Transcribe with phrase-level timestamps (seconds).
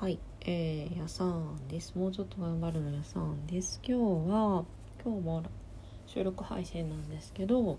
[0.00, 1.92] はい、えー、やさんです。
[1.94, 3.82] もうちょっと頑張るのやさんです。
[3.86, 4.64] 今日は
[5.04, 5.42] 今日も
[6.06, 7.78] 収録配信なんですけど、こ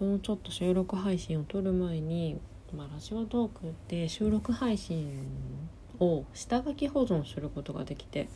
[0.00, 2.40] のちょっと収録配信を撮る前に、
[2.76, 5.28] まあ、ラジオトークで収録配信
[6.00, 8.28] を下書き保存することができて、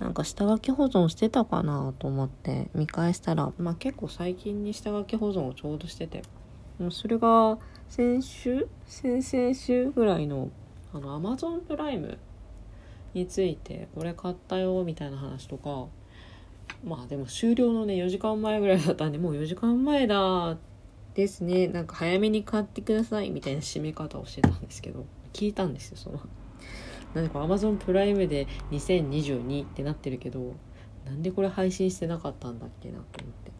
[0.00, 6.24] なんか下書き保存してたかなと思って見返したら、まあ結構最近に下書き保存をちょうどしてて、
[6.80, 7.58] もうそれが
[7.88, 8.66] 先週？
[8.86, 10.50] 先々週ぐらいの
[10.92, 12.18] あの Amazon プライム
[13.14, 15.86] についてこれ買ったよみたいな話とか。
[16.82, 20.56] まあでも終了のね4時間前ぐらいだったんでもう4時間前だ
[21.14, 21.68] ですね。
[21.68, 25.04] なんか早めに買ってくださいみたいな締め方をしてたんですけど。
[25.34, 26.20] 聞いたんですよその。
[27.14, 30.54] なんか Amazon プライムで2022ってなってるけど
[31.04, 33.52] なんでこれ配信してなかったんだっけなと思って。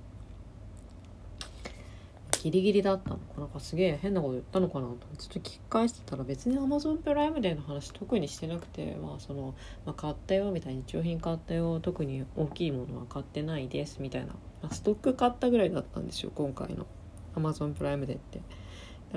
[2.45, 9.55] ギリギリだったのかなんかすげえ変なこと言ったのかなとちょっと聞き返してたら別に Amazon プライムデーの話特にしてなくてまあその、
[9.87, 16.87] まあ、買ったよみたいに日用品買ったよ特に大きいものは買ってないですみたいな、まあ、ストック買ったぐらいだったんですよ今回の。
[17.35, 18.43] Amazon プライムデーって。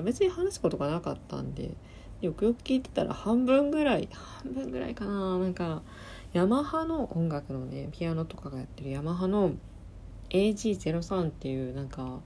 [0.02, 1.72] 別に話すことがなかったんで
[2.22, 5.38] よくよく聞いてたら半分ぐらい半分ぐらいかな。
[5.38, 5.82] なんか
[6.32, 9.52] ヤマハの音楽のねピアノとかがやってるヤマハの
[10.30, 12.20] AG03 っていうなんか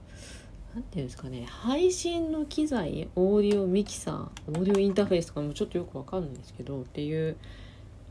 [0.73, 4.15] なんていうんですかね配信の機材オーディオミキサー
[4.47, 7.37] オーディオインターフェースとかもちょっとよくわかんないんですけどっていう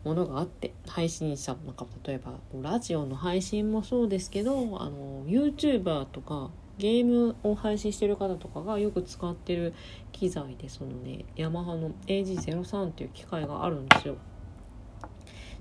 [0.05, 9.75] ものがあって配信者なんか例えばラジオの配信もそうですけどあの YouTuber とかゲームを配信してる方とかがよく使ってる
[10.11, 14.17] 機材でそのねヤマハの AG03 っていう機械があるんですよ。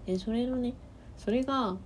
[0.05, 0.73] でそれのね
[1.17, 1.77] それが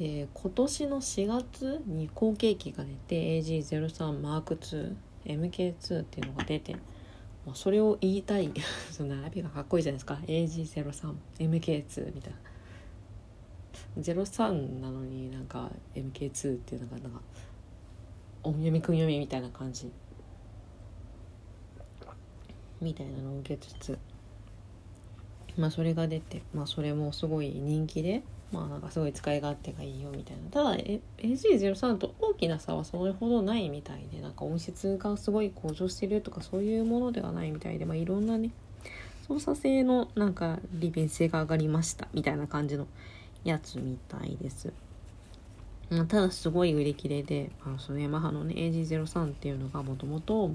[0.00, 6.72] えー、今年の4月に後継機が出て AG03M2MK2 っていうのが出て、
[7.46, 8.50] まあ、それを言いたい
[8.90, 10.20] その並びがかっこいいじゃないですか。
[10.26, 12.38] AG03MK2 みたいな。
[13.96, 17.20] 03なのになんか MK2 っていうのがなんか
[18.42, 19.92] 音読み訓読みみたいな感じ。
[22.80, 23.96] みたいなのを受けつつ
[25.56, 28.22] まあそれが出てまあそれもすごい人気で
[28.52, 30.76] まあなんかすごい使い勝手がいいよみたいなただ
[31.18, 38.50] AG03 と大きな差はそれほどないみたいでなんか音質がすごい向上してるとかそういうものではないみたいでまあいろんなね
[39.26, 42.86] 操作性のなんか利便性が上がりましたみたいな感じの
[43.42, 44.72] やつみたいです。
[45.90, 50.50] まあ、ただすごい売り切れであのそのヤマハのね AG03 っていうのがもともと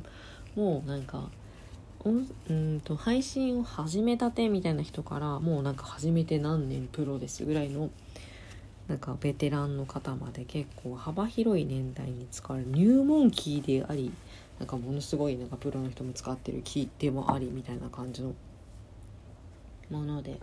[0.55, 1.29] もうなんか
[2.05, 7.89] うんと配信を始めたてみたいな人からもうなんか始めて何年プロですぐらいの
[8.87, 14.11] なんかベテランの方まで結構幅広い年代に使われる入門キーであり
[14.59, 18.33] なんかものすごいなんかプロの人も使ってるキーでもありみたいな感じの
[19.91, 20.39] もので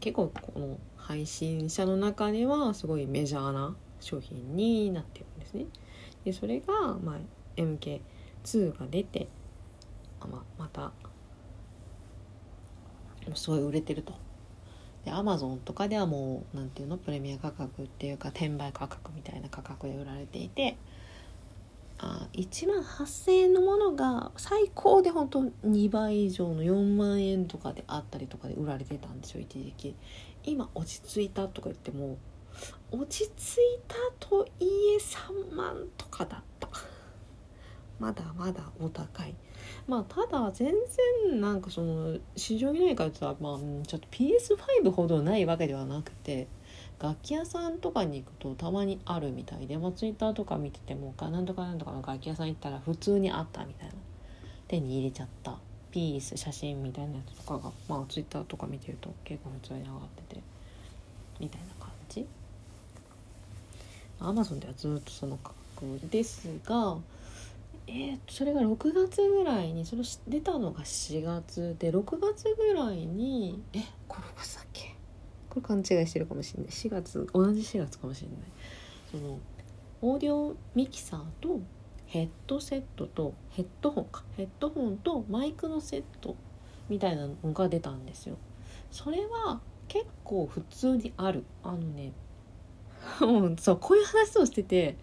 [0.00, 5.66] 結構この配信者の中ではすごいメジャーな商品になってるんですね。
[6.24, 6.72] でそれが、
[7.02, 7.16] まあ、
[7.56, 9.28] MK2 が出て
[10.26, 10.92] ままた
[13.34, 14.14] すごい売れてると。
[15.04, 16.96] でアマゾンとかではもう何ていうの？
[16.96, 20.76] プレミア価格っていうか転売価格みたいな価格で売られていて
[21.98, 29.96] あ1万8,000円のものが最高で本当2倍以上の4万円とかであったりとかで売られてたんですよ一時期。
[30.44, 32.18] 今落ち着いたとか言っても
[32.90, 36.68] 落ち着いたといえ3万とかだった。
[37.98, 39.34] まだまだお高い。
[39.86, 40.72] まあただ全
[41.28, 46.48] 然なんかその市場にないかって言ったらまあちょっと PS5 ほどないわけではなくて
[47.00, 53.94] 楽器屋さんとかに行くとたまにあるみたいで、まあ、ツイッターとか見ててもなんとかなんとかの楽器屋さん行ったら普通にあったみたいな。
[54.72, 55.58] 手に入れちゃった。
[55.90, 60.42] ピース写真みたいなやつとかがまあツイッターとか見てると結構普通に上がってて
[61.38, 62.26] みたいな感じ。
[64.18, 66.96] アマゾンではずっとその価格ですが
[67.86, 74.94] えー、それが6月ぐらいにそれ出たのが4月で6月ぐらいにえこれ6月だっけ
[75.50, 76.70] これ勘違いしてるかもしれない。
[76.70, 78.38] 4月同じ4月かもしれない。
[79.10, 79.38] その
[80.00, 81.60] オーディオミキサーと
[82.06, 84.22] ヘッドセットとヘッドホンか。
[84.36, 86.36] ヘッドホンとマイクのセット
[86.88, 88.38] みたいなのが出たんですよ。
[88.90, 91.44] それは結構普通にある。
[91.62, 92.12] あのね
[93.20, 94.96] もうそうこういう話をしてて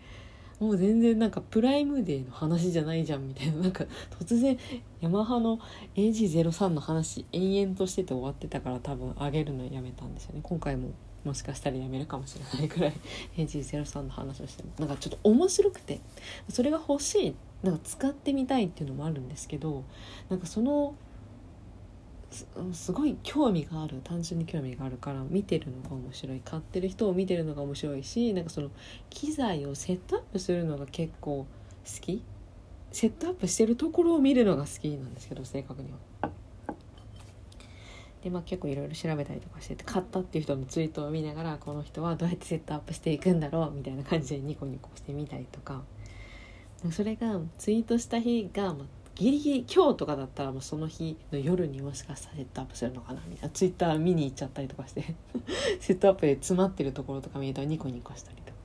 [0.60, 3.62] もう全然なんかプライムデーの話じゃないじゃんみたいな。
[3.62, 3.86] なんか
[4.20, 4.58] 突然
[5.02, 5.60] ヤマハの
[5.96, 10.42] AG03 の話延々としてて終わってたから多分上げるのやめたんですよね。
[10.44, 10.92] 今回も
[11.24, 12.88] もしかしたらやめるかもしれないくら。
[12.88, 12.94] い
[13.38, 16.00] AG03 の話をしてもなんかちょっと面白くて
[16.50, 19.84] それが欲しいなんか使ってみたいっていうのもあるんですけど
[20.30, 20.96] なんかその
[22.74, 28.70] すごい興味がある単純に興味があるから見てるのが面白い買ってる人を見てるのが面白いしなんかその
[29.10, 31.48] 機材をセットアップするのが結構好
[32.02, 32.24] き
[32.92, 36.30] セットアップしてるところを見るのが好きなんですけど正確には。
[38.24, 45.84] でまあ結構いろいろ調べたりとかしてて買ったっていう人のツイートを見ながらこの人はどうやってセットアップしていくんだろうみたいな感じでニコニコしてみたりとか
[46.92, 48.74] それがツイートした日が、
[49.20, 53.50] ギリギリ今日とかだったらもうその日の夜にもしかしたらセットアップするのかなみたいな。
[53.50, 55.04] ツイッター見に行っちゃったりとかして。
[55.82, 58.60] セットアップで詰まってるところとか見るとニコニコしたりとか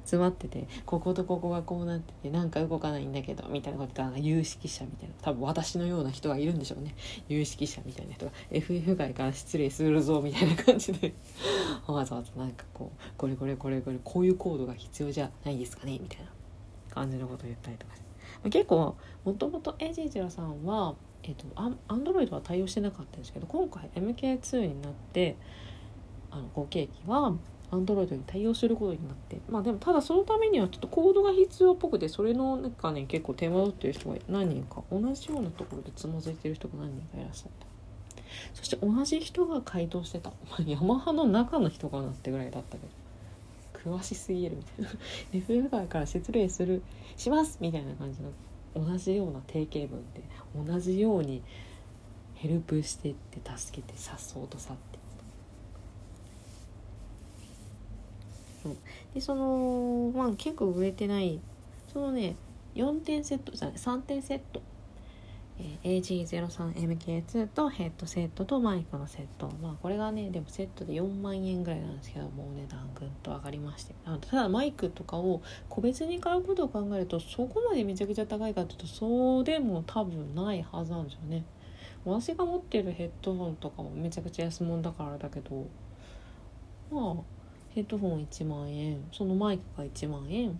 [0.00, 6.96] 詰まっててこことここがこうなっててなんか動かないんだけどみたいなことなんか有識者みたいな多分私のような人がいるんでしょうね。
[7.28, 11.14] 有識者みたいな人が FF 外から失礼するぞみたいな感じで。
[11.86, 16.26] わざわざなんかこうこれこれこれこれこういうコードが必要じゃないですかねみたいな
[16.92, 17.92] 感じのことを言ったりとか
[18.48, 25.36] 結構もともと AG0 さんはえっと、アンドロイドは対応してなかったんですけど今回 MK2 になって
[26.30, 27.34] あの後継機は
[27.70, 37.66] アンドロイドに対応することになってまあでもただそのためにはちょっとコードが必要っぽくてそれのなんかね結構手間取ってる人が何人か同じようなところでつまずいてる人が何人かいらっしゃった。
[38.54, 42.86] そして同じ人が回答してた、まあ、ヤマハの中の人かなってぐらいだったけ
[43.84, 44.90] ど詳しすぎるみたいな。
[45.46, 46.82] FM 外から失礼する
[47.16, 48.30] しますみたいな感じの
[48.74, 50.22] 同じような定型文で
[50.72, 51.42] 同じように
[52.34, 54.98] ヘルプしてって助けてさっそうと去って。
[59.14, 61.40] でそのまあ結構売れてない。
[61.92, 62.36] そのね
[62.74, 64.62] 4点セットじゃない3点セット、
[65.84, 69.50] え、AG03MK2 とヘッドセットとマイクのセット。
[69.62, 73.94] まあこれがねでもセットで4万円ぐらいなんですけどもう値段ぐんと上がりまして。
[74.04, 81.44] あただマイクとかを個別に買うことを考えるとそこまでめちゃくちゃ高いかっていうとそうでも多分ないはずなんですよね。
[82.04, 85.66] 私が持ってるヘッドホンとかもめちゃくちゃ安物だからだけど
[86.90, 87.22] まあ
[87.74, 90.58] ヘッドホン1万円そのマイクが1万円。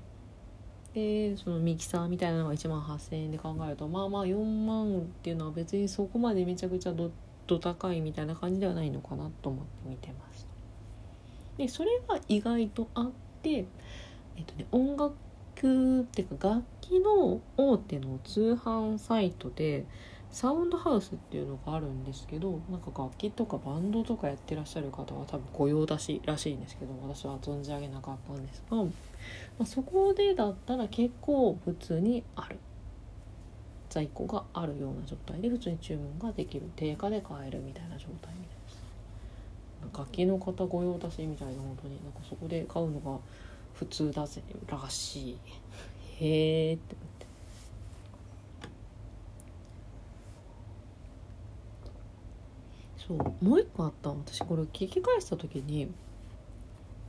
[0.95, 7.11] でそのミキサーみたいなのが1万8,000円で考えるとまあまあ4万っていうのは別にそこまでめちゃくちゃど
[7.47, 10.49] ど高いみたいな感じではないのかなと思って見てました。
[11.59, 13.11] でそれが意外とあっ
[13.43, 13.67] て
[14.37, 15.15] えっとね音楽
[16.01, 19.85] っていうか楽器の大手の通販サイトで
[20.33, 28.85] サウンドハウスっていうのがあるんですけどなんか楽器とかバンドとかやってらっしゃる方は多分御用達らしいんですけど私は存じ上げなかったんですが、ま
[29.61, 32.59] あ、そこでだったら結構普通にある。
[33.91, 38.37] 在庫があるような状態で普通に注文ができる定価で買えるみたいな状態みたいで
[38.69, 38.81] す。
[39.99, 41.97] 楽器の方御用達みたいな本当に。
[42.05, 43.19] なんかそこで買うのが
[43.75, 44.43] 普通だぜ。
[44.69, 45.39] らしい。
[46.21, 46.97] へえって。
[53.11, 55.91] そうもう一個あった私これ聞き返した時に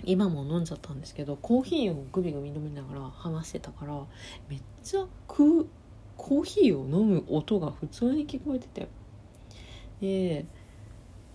[0.04, 3.94] 今も飲んじゃったんですけどコーヒーをグビグビ飲みながら話してたから
[4.50, 5.68] めっちゃ食う
[6.18, 8.88] コーヒーを飲む音が普通に聞こえてて。
[10.02, 10.46] で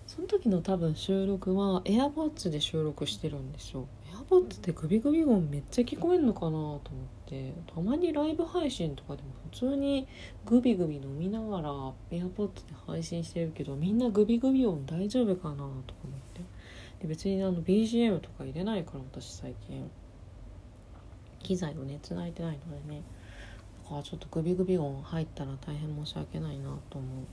[0.09, 3.87] その時の多分収録は AirPods で収録してるんですよ。
[4.29, 6.81] AirPods ってグビグビ音めっちゃ聞こえるのかなと思っ
[7.27, 10.07] てたまにライブ配信とかでも普通に
[10.45, 11.71] グビグビ飲みながら
[12.11, 15.71] AirPods で配信してるけどみんなグビグビ音大丈夫かなとか
[16.05, 16.41] 思って。
[17.01, 19.91] で別にあの BGM とか入れないから私最近。
[21.43, 23.03] 機材をねつないでないのでね。
[23.85, 27.27] だからちょっとグビグビ音入ったら大変申し訳ないなと思う。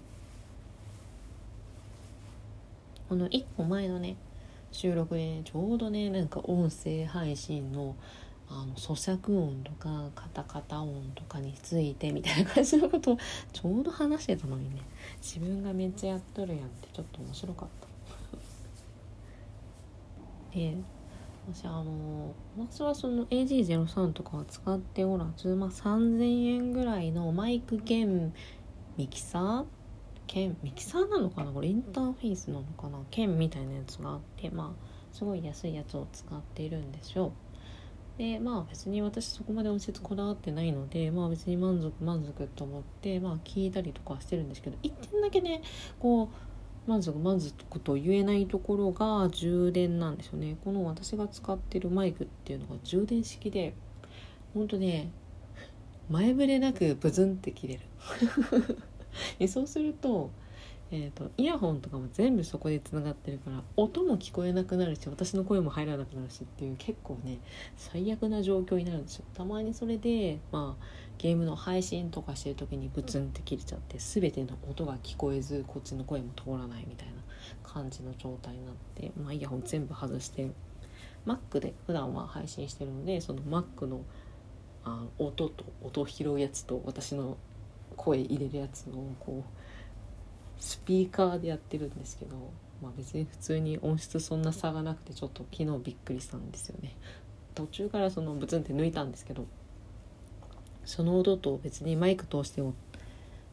[3.09, 4.15] この1個前のね
[4.73, 7.95] 収録で、ちょうどねなんか音声配信の
[8.49, 13.17] あの咀嚼音とかカタカタ音とかについてみたいな感じのことを
[13.51, 14.81] ちょうど話してたのにね。
[15.21, 17.87] 自分がめっちゃやっとるやんってちょっと面白かった。
[20.57, 20.75] で
[21.51, 28.33] 私あの私はその AG03 とかは使っておらず、まあ、3000円ぐらいのマイク兼
[28.97, 29.65] ミキサー
[30.33, 31.51] 剣ミキサーなのかな？
[31.51, 32.97] これインターフェースなのかな？
[33.11, 37.33] 剣みたいなやつがあってまあすごい安いやつを使っているんですよ
[38.17, 45.61] でまあ別に私そこまで音質こだわってないのでまあ別に満足満足と思ってまあ聞いたりとかしてるんですけど一点だけね
[45.99, 46.23] こ
[46.87, 50.57] う満足満足と言えないところが充電なんですよね。
[50.65, 53.73] この私が使ってるマイクっていうのが充電式で
[54.53, 55.11] ほんとね
[56.09, 57.81] 前触れなくブズンって切れる。
[59.39, 60.31] でそうすると
[60.95, 67.39] えーと、イヤホンとかも全部そこでつながってるから音も聞こえなくなるし私の声も入らなくなるしっていう結構ね
[67.77, 69.25] 最悪な状況になるんですよ。
[69.33, 70.85] たまにそれでまあ
[71.17, 77.13] ゲームの配信とかしてる時にブツンって切れちゃって全ての音が聞こえずこっちの声も通らないみたいな
[77.63, 80.51] 感じの状態になって、まあ、イヤホン全部外して
[81.25, 84.01] Mac で普段は配信してるのでその Mac の
[84.83, 87.37] あ音と音を拾うやつと私の
[87.93, 92.35] 声入れるやつをこうスピーカーでやってるんですけど、
[92.81, 96.95] まあ、別に普通に音質そんな差がなくてちょっと昨日びっくりしたんですよね。
[97.55, 99.45] 途中からそのブツンって抜いたんですけど
[100.85, 102.73] その音と別にマイク通しても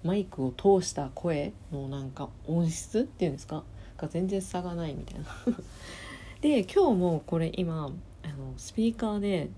[0.02, 3.62] マイクを通した声のなんか音質っていうんですか？
[3.98, 5.26] が全然差がないみたいな。
[6.40, 7.92] で今日もこれ今
[8.22, 9.50] あのスピーカーで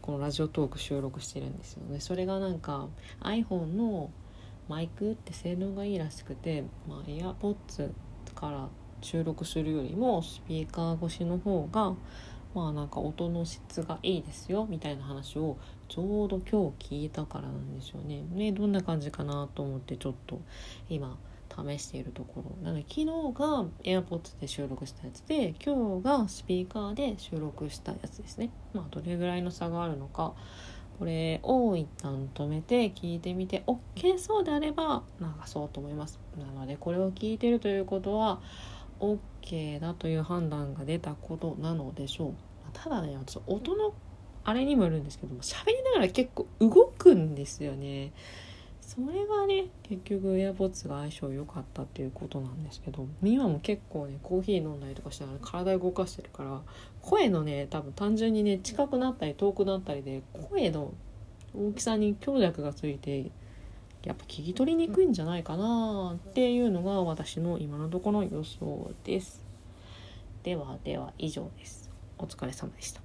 [0.00, 2.00] このラジオトーク収録してるんですよね。
[2.00, 2.88] それがなんか
[3.20, 4.10] iPhone の
[4.72, 7.90] マイクって性能がいいらしくて、まあ、AirPods
[8.34, 8.68] から
[9.02, 11.92] 収録するよりもスピーカー越しの方が
[12.54, 18.22] まあなんか音の質がいいですよみたいな話をちょうど今日聞いたからなんですよね。
[18.32, 20.40] ねどんな感じかなと思ってちょっと
[20.88, 21.18] 今
[21.50, 28.48] 試しているところなので昨日が AirPods で収録したやつで今日がスピーカーで収録したやつですね。
[28.72, 30.32] まあどれぐらいの差があるのか
[31.02, 36.20] これを一旦止めて聞いてみて OK そうであれば流そうと思います。
[36.38, 38.38] なのでこれを聞いてるということは
[39.00, 42.32] OK だという判断が出たことなのでしょう。
[42.72, 43.94] ただね私音の
[44.44, 48.12] あれにもよるんですけども喋りながら結構動くんですよね。
[48.94, 56.60] それがね結局 AirPods が相性良かったっていうことなんですけど今も結構ねコーヒー飲んだりとかしながら体動かしてるから
[57.00, 60.20] 声のね多分単純にね近くなったり遠くなったりで
[60.50, 60.92] 声の
[61.56, 63.30] 大きさに強弱がついて
[64.04, 69.42] やっぱ聞き取りにくいんじゃないかなっていうのが私の今のところの予想です。
[70.42, 71.88] ではでは以上です。
[72.18, 73.01] お疲れ様でした。